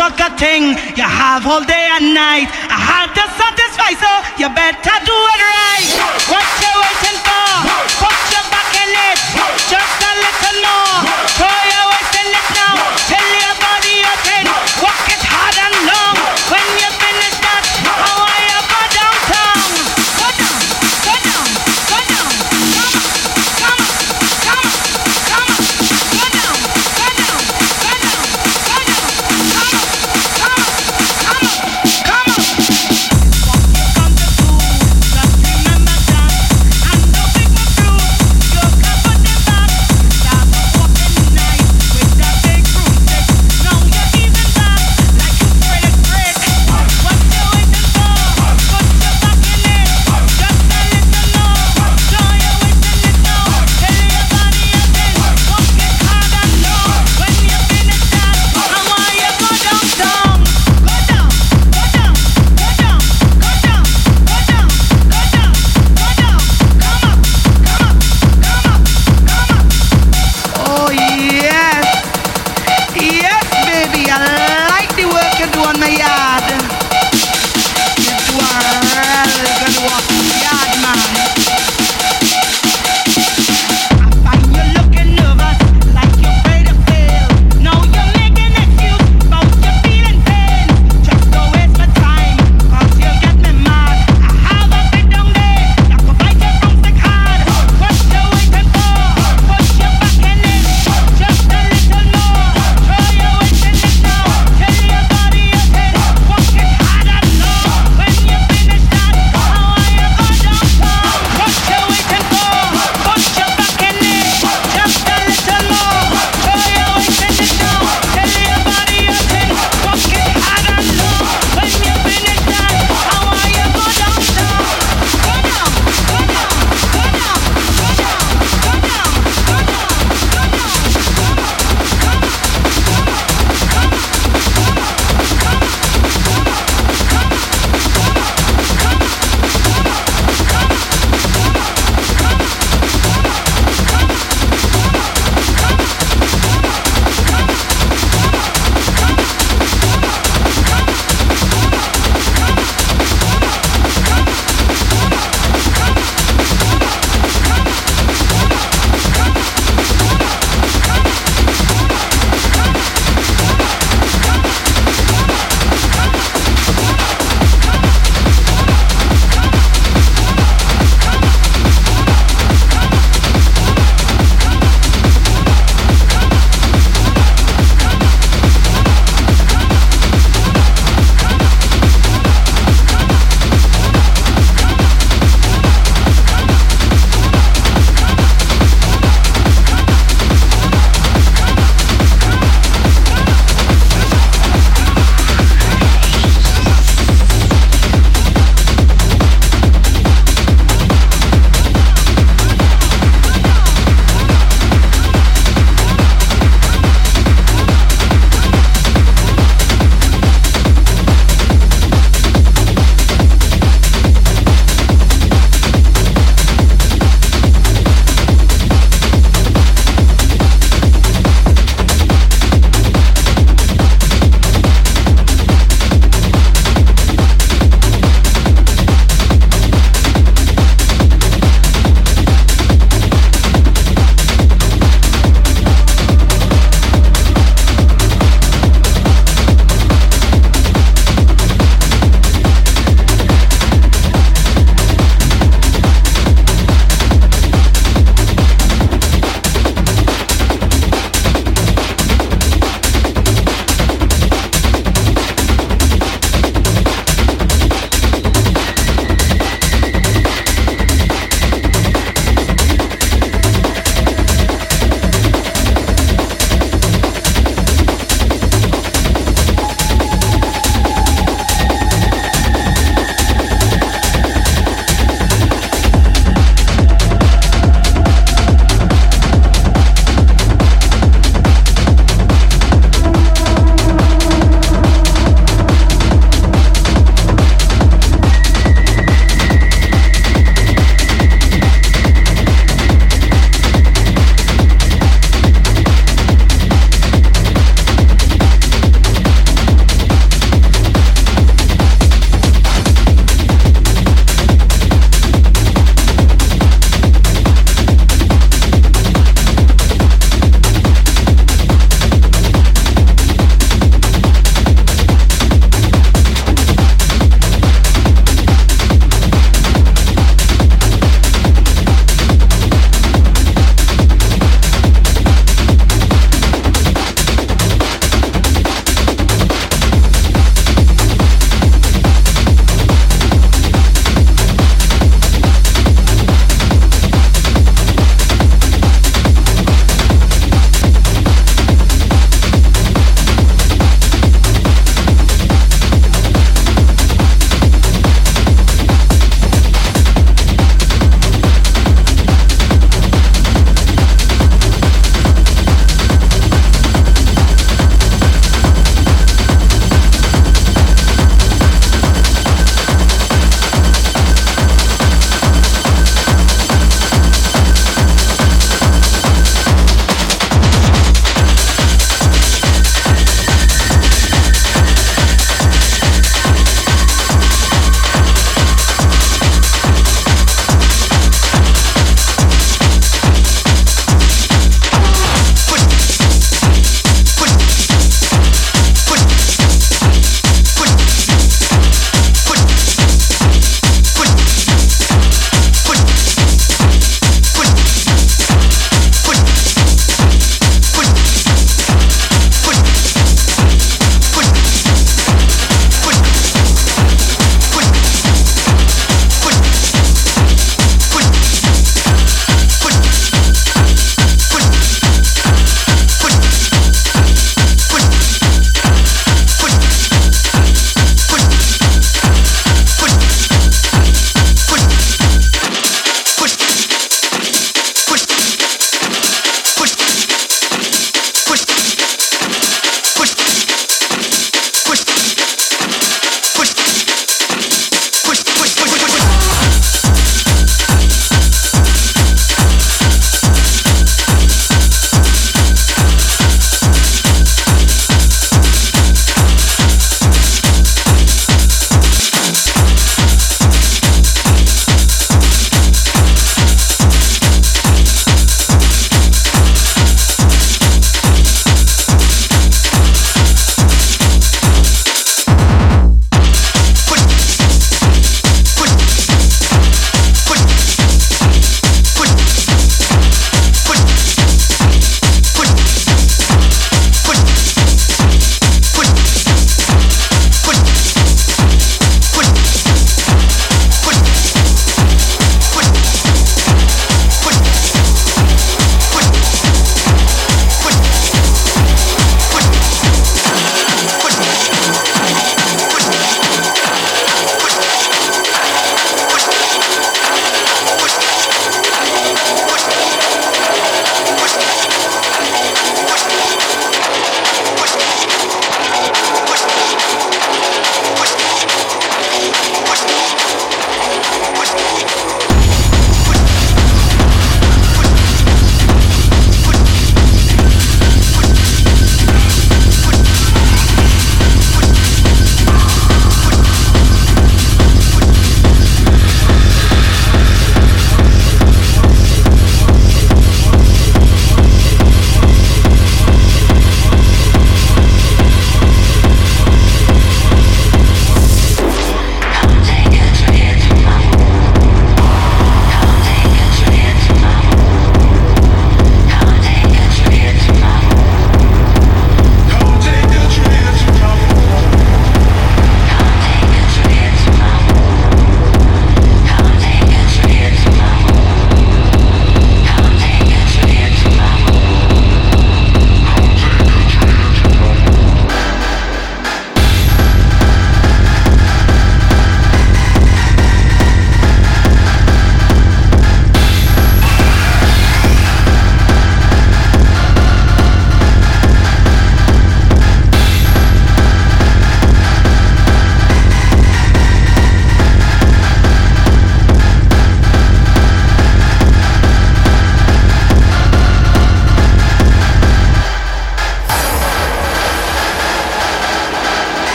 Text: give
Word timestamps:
give 0.00 0.49